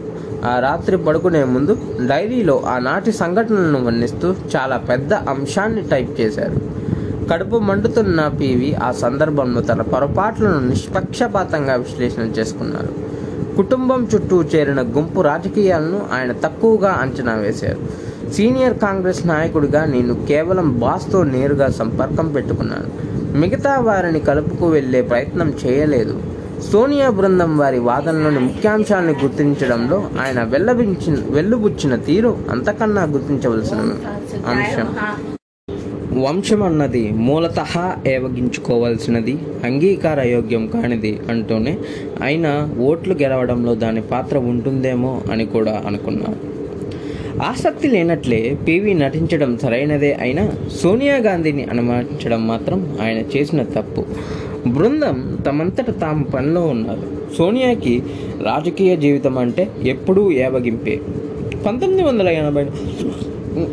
[0.45, 6.84] ఆ రాత్రి పడుకునే ముందు డైరీలో ఆనాటి సంఘటనలను వర్ణిస్తూ చాలా పెద్ద అంశాన్ని టైప్ చేశారు.
[7.29, 12.93] కడుపు మండుతున్న పీవీ ఆ సందర్భంలో తన పొరపాట్లను నిష్పక్షపాతంగా విశ్లేషణ చేసుకున్నారు
[13.55, 17.79] కుటుంబం చుట్టూ చేరిన గుంపు రాజకీయాలను ఆయన తక్కువగా అంచనా వేశారు.
[18.31, 22.89] సీనియర్ కాంగ్రెస్ నాయకుడిగా నేను కేవలం బాస్తో నేరుగా సంపర్కం పెట్టుకున్నాను.
[23.37, 26.21] మిగతా వారిని కలుపుకు వెళ్ళే ప్రయత్నం చేయలేదు.
[26.71, 33.79] సోనియా బృందం వారి వాదనలోని ముఖ్యాంశాలను గుర్తించడంలో ఆయన వెల్లబించిన వెల్లుబుచ్చిన తీరు అంతకన్నా గుర్తించవలసిన
[34.47, 34.87] అంశం.
[36.15, 37.65] వంశం అన్నది మూలత
[38.07, 41.77] ఏవగించుకోవాల్సినది అంగీకార యోగ్యం కానిది అంటూనే
[42.23, 46.55] అయినా ఓట్లు గెలవడంలో దాని పాత్ర ఉంటుందేమో అని కూడా అనుకున్నారు
[47.41, 50.51] ఆసక్తి లేనట్లే పివి నటించడం సరైనదే అయినా
[50.83, 54.05] సోనియా గాంధీని అనుమానించడం మాత్రం ఆయన చేసిన తప్పు.
[54.67, 57.03] బృందం తమంతట తాము పనిలో ఉన్నారు.
[57.37, 58.03] సోనియాకి
[58.43, 60.99] రాజకీయ జీవితం అంటే ఎప్పుడూ ఏవగింపే.
[61.65, 62.65] పంతొమ్మిది వందల ఎనభై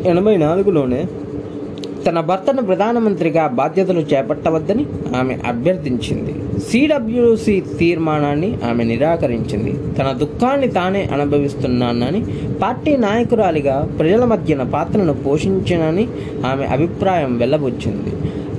[0.04, 1.04] ఎనభై నాలుగులోనే
[2.06, 4.84] తన భర్తను ప్రధానమంత్రిగా బాధ్యతలు చేపట్టవద్దని
[5.16, 6.32] ఆమె అభ్యర్థించింది.
[6.70, 9.72] సిడబ్ల్యూసి తీర్మానాన్ని ఆమె నిరాకరించింది.
[9.98, 12.20] తన దుఃఖాన్ని తానే అనుభవిస్తున్నానని
[12.62, 16.08] పార్టీ నాయకురాలిగా ప్రజల మధ్యన పాత్రను పోషించినని
[16.46, 18.12] ఆమె అభిప్రాయం వెళ్ళబుచ్చింది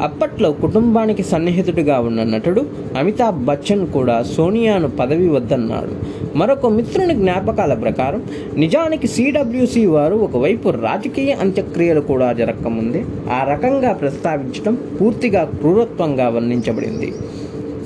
[0.03, 2.61] అప్పట్లో కుటుంబానికి సన్నిహితుడిగా ఉన్న నటుడు
[2.99, 5.93] అమితాబ్ బచ్చన్ కూడా సోనియాను పదవి వద్దన్నాడు
[6.37, 8.21] మరొక మిత్రుని జ్ఞాపకాల ప్రకారం
[8.57, 17.13] నిజానికి సిడబ్ల్యూసి వారు ఒకవైపు రాజకీయ అంత్యక్రియలు కూడా జరగకముందే ఆ రకంగా ప్రస్తావించడం పూర్తిగా క్రూరత్వంగా వర్ణించబడింది.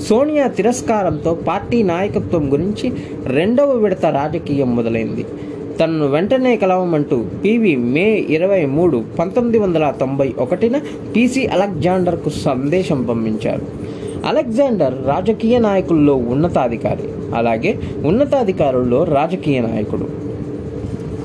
[0.09, 2.87] సోనియా తిరస్కారంతో పార్టీ నాయకత్వం గురించి
[3.25, 5.25] రెండవ విడత రాజకీయం మొదలైంది.
[5.79, 10.77] తనను వెంటనే కలవమంటూ పివి మే ఇరవై మూడు పంతొమ్మిది వందల తొంభై ఒకటిన
[11.15, 13.65] పిసి అలెగ్జాండర్కు సందేశం పంపించారు.
[14.25, 20.07] అలెగ్జాండర్ రాజకీయ నాయకుల్లో ఉన్నతాధికారి అలాగే ఉన్నతాధికారుల్లో రాజకీయ నాయకుడు.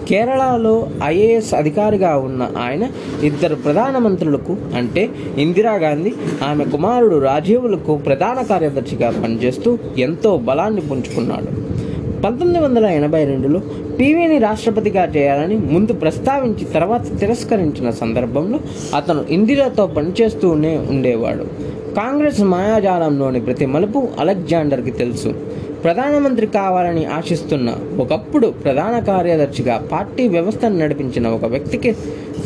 [0.08, 2.88] కేరళలో ఐఏఎస్ అధికారిగా ఉన్న ఆయన
[3.22, 6.12] ఇద్దరు ప్రధానమంత్రులకు అంటే ఇందిరాగాంధీ
[6.48, 11.71] ఆమె కుమారుడు రాజీవులకు ప్రధాన కార్యదర్శిగా పనిచేస్తూ ఎంతో బలాన్ని పుంజుకున్నాడు.
[12.24, 13.60] పంతొమ్మిది వందల ఎనభై రెండులో
[13.98, 18.60] పీవీని రాష్ట్రపతిగా చేయాలని ముందు ప్రస్తావించి తర్వాత తిరస్కరించిన సందర్భంలో
[18.96, 21.46] అతను ఇందిరాతో పనిచేస్తూనే ఉండేవాడు.
[21.94, 25.32] కాంగ్రెస్ మాయాజాలంలోని ప్రతి మలుపు అలెగ్జాండర్కి తెలుసు.
[25.84, 31.92] ప్రధానమంత్రి కావాలని ఆశిస్తున్న ఒకప్పుడు ప్రధాన కార్యదర్శిగా పార్టీ వ్యవస్థను నడిపించిన ఒక వ్యక్తికి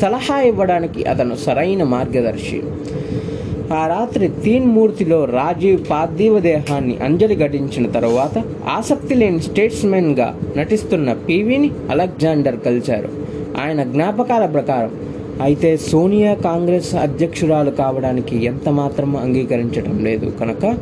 [0.03, 2.63] సలహా ఇవ్వడానికి అతను సరైన మార్గదర్శి.
[3.73, 11.71] ఆ రాత్రి తీన్ మూర్తిలో రాజీవ్ పార్థివ దేహాన్ని అంజలి ఘటించిన తరువాత ఆసక్తి లేని స్టేట్స్మెన్గా నటిస్తున్న పీవీని
[11.91, 13.09] అలెగ్జాండర్ కలిశారు.
[13.63, 14.91] ఆయన జ్ఞాపకాల ప్రకారం
[15.43, 20.77] అయితే సోనియా కాంగ్రెస్ అధ్యక్షురాలు కావడానికి ఎంత మాత్రం అంగీకరించడం లేదు కనుక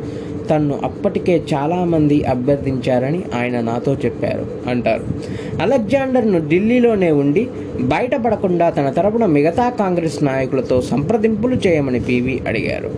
[0.49, 5.03] తన్ను అప్పటికే చాలామంది అభ్యర్థించారని ఆయన నాతో చెప్పారు అంటారు.
[5.61, 7.47] అలెగ్జాండర్ను ఢిల్లీలోనే ఉండి
[7.81, 12.89] బయటపడకుండా తన తరపున మిగతా కాంగ్రెస్ నాయకులతో సంప్రదింపులు చేయమని పివి అడిగారు.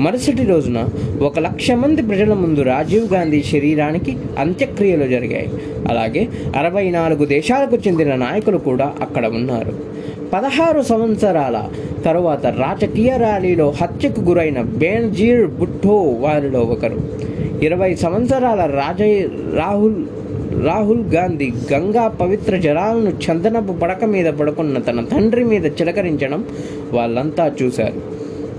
[0.00, 0.88] మరుసటి రోజున
[1.22, 5.50] ఒక లక్ష మంది ప్రజల ముందు రాజీవ్ గాంధీ శరీరానికి అంత్యక్రియలు జరిగాయి.
[5.88, 9.72] అలాగే అరవై నాలుగు దేశాలకు చెందిన నాయకులు కూడా అక్కడ ఉన్నారు.
[10.34, 11.68] పదహారు సంవత్సరాల
[12.04, 17.00] తరువాత రాజకీయ ర్యాలీలో హత్యకు గురైన బేనజీర్ భుట్టో వారిలో ఒకరు.
[17.62, 20.04] ఇరవై సంవత్సరాల రాజయ్ రాహుల్
[20.64, 26.44] రాహుల్ గాంధీ గంగా పవిత్ర జలాలను చందనపు పడక మీద పడుకున్న తన తండ్రి మీద చిలకరించడం
[26.92, 28.00] వాళ్ళంతా చూశారు.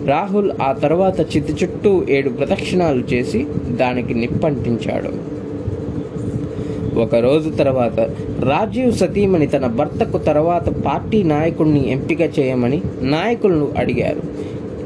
[0.07, 5.34] రాహుల్ ఆ తర్వాత చితి చుట్టూ ఏడు ప్రదక్షిణాలు చేసి దానికి నిప్పంటించాడు.
[6.97, 7.99] ఒక రోజు తర్వాత
[8.39, 14.21] రాజీవ్ సతీమణి తన భర్తకు తర్వాత పార్టీ నాయకుడిని ఎంపిక చేయమని నాయకులను అడిగారు.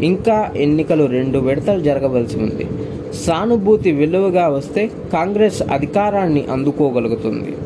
[0.03, 2.67] ఇంకా ఎన్నికలు రెండు విడతలు జరగవలసి ఉంది.
[3.13, 7.57] సానుభూతి విలువగా వస్తే కాంగ్రెస్ అధికారాన్ని అందుకోగలుగుతుంది.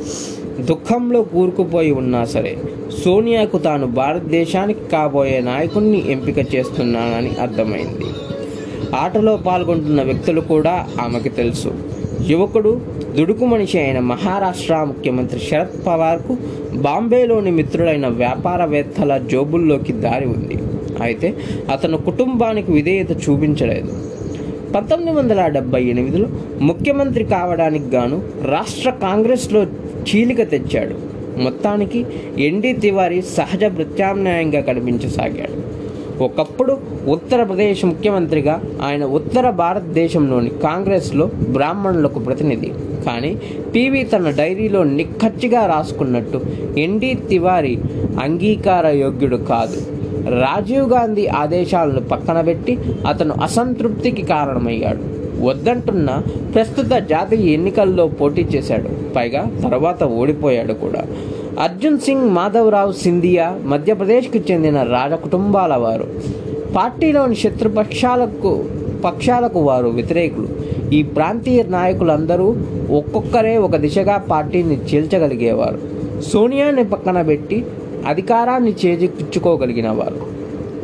[0.65, 2.57] దుఃఖంలో కూరుకుపోయి ఉన్నా సరే
[3.05, 8.05] సోనియాకు తాను భారతదేశానికి కాబోయే నాయకుణ్ణి ఎంపిక చేస్తున్నానని అర్థమైంది.
[8.95, 11.73] ఆటలో పాల్గొంటున్న వ్యక్తులు కూడా ఆమెకు తెలుసు.
[12.27, 12.81] యువకుడు
[13.15, 16.37] దుడుకు మనిషి అయిన మహారాష్ట్ర ముఖ్యమంత్రి శరద్ పవార్కు
[16.73, 20.57] బాంబేలోని మిత్రులైన వ్యాపారవేత్తల జోబుల్లోకి దారి ఉంది.
[21.01, 21.33] అయితే
[21.71, 23.91] అతను కుటుంబానికి విధేయత చూపించలేదు.
[24.71, 26.27] పంతొమ్మిది వందల డెబ్బై ఎనిమిదిలో
[26.61, 29.63] ముఖ్యమంత్రి కావడానికి గాను రాష్ట్ర కాంగ్రెస్లో
[30.09, 30.95] చీలిక తెచ్చాడు.
[31.41, 32.05] మొత్తానికి
[32.37, 35.82] ఎన్డీ తివారీ సహజ ప్రత్యామ్నాయంగా కనిపించసాగాడు.
[36.27, 36.73] ఒకప్పుడు
[37.07, 38.55] ఉత్తరప్రదేశ్ ముఖ్యమంత్రిగా
[38.85, 42.71] ఆయన ఉత్తర భారతదేశంలోని కాంగ్రెస్లో బ్రాహ్మణులకు ప్రతినిధి.
[43.05, 43.31] కానీ
[43.75, 46.41] పివి తన డైరీలో నిక్కచ్చిగా రాసుకున్నట్టు
[46.77, 47.75] ఎన్డీ తివారీ
[48.21, 49.79] అంగీకార యోగ్యుడు కాదు.
[50.39, 52.73] రాజీవ్ గాంధీ ఆదేశాలను పక్కన పెట్టి
[53.07, 55.03] అతను అసంతృప్తికి కారణమయ్యాడు.
[55.45, 56.09] వద్దంటున్న
[56.55, 58.89] ప్రస్తుత జాతీయ ఎన్నికల్లో పోటీ చేశాడు.
[59.15, 61.01] పైగా తర్వాత ఓడిపోయాడు కూడా.
[61.59, 66.07] అర్జున్ సింగ్ మాధవరావు సింధియా మధ్యప్రదేశ్కు చెందిన రాజకుటుంబాల వారు
[66.75, 68.65] పార్టీలోని శత్రుపక్షాలకు
[69.05, 70.47] పక్షాలకు వారు వ్యతిరేకులు.
[70.93, 72.55] ఈ ప్రాంతీయ నాయకులందరూ
[72.91, 75.79] ఒక్కొక్కరే ఒక దిశగా పార్టీని చీల్చగలిగేవారు.
[76.21, 77.65] సోనియాని పక్కన పెట్టి
[78.07, 80.19] అధికారాన్ని చేజిక్కించుకోగలిగిన వారు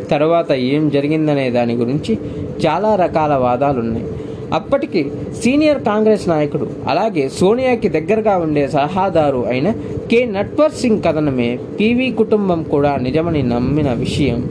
[0.10, 2.18] తర్వాత ఏం జరిగిందనే దాని గురించి
[2.66, 4.06] చాలా రకాల వాదాలున్నాయి.
[4.54, 5.12] అప్పటికి
[5.44, 9.74] సీనియర్ కాంగ్రెస్ నాయకుడు అలాగే సోనియాకి దగ్గరగా ఉండే సలహాదారు అయిన
[10.12, 11.60] కె నట్వర్ సింగ్ కథనమే.
[11.80, 14.50] పివి కుటుంబం కూడా నిజమని నమ్మిన విషయం.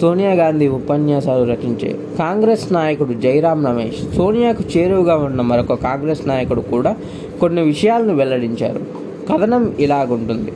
[0.00, 6.96] సోనియా గాంధీ ఉపన్యాసాలు రచించే కాంగ్రెస్ నాయకుడు జైరాం రమేష్ సోనియాకు చేరువుగా ఉన్న మరొక కాంగ్రెస్ నాయకుడు కూడా
[7.40, 8.80] కొన్ని విషయాలను వెల్లడించారు.
[9.32, 10.52] కథనం ఇలాగుంటుంది.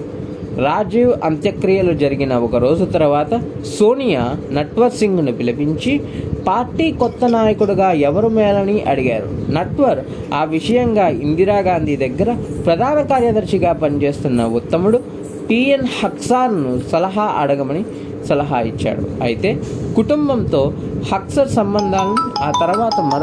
[0.56, 3.40] రాజీవ్ అంత్యక్రియలు జరిగిన ఒక రోజు తర్వాత
[3.78, 6.00] సోనియా నట్వర్ సింగ్ను పిలిపించి
[6.46, 9.52] పార్టీ కొత్త నాయకుడుగా ఎవరు మేలని అడిగారు?
[9.52, 10.00] నట్వర్
[10.34, 15.00] ఆ విషయంగా ఇందిరాగాంధీ దగ్గర ప్రధాన కార్యదర్శిగా పనిచేస్తున్న ఉత్తముడు
[15.50, 17.84] పిఎన్ హక్సార్ను సలహా అడగమని
[18.28, 19.22] సలహా ఇచ్చాడు.
[19.22, 19.56] అయితే
[19.96, 20.72] కుటుంబంతో
[21.12, 23.14] హక్సర్ సంబంధాలను ఆ తర్వాత మరో